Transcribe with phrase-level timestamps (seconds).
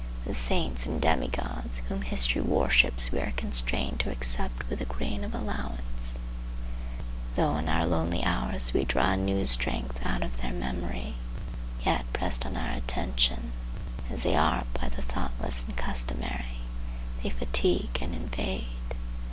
[0.25, 5.23] The saints and demigods whom history worships we are constrained to accept with a grain
[5.23, 6.17] of allowance.
[7.35, 11.17] Though in our lonely hours we draw a new strength out of their memory,
[11.85, 13.51] yet, pressed on our attention,
[14.09, 16.61] as they are by the thoughtless and customary,
[17.21, 18.77] they fatigue and invade.